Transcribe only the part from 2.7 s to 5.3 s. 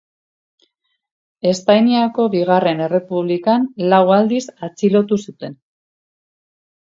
Errepublikan lau aldiz atxilotu